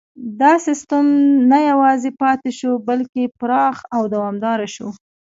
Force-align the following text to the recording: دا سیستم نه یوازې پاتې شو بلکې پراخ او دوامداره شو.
دا 0.41 0.53
سیستم 0.67 1.05
نه 1.51 1.59
یوازې 1.71 2.09
پاتې 2.21 2.51
شو 2.59 2.71
بلکې 2.87 3.23
پراخ 3.39 3.77
او 3.95 4.03
دوامداره 4.13 4.67
شو. 4.75 4.87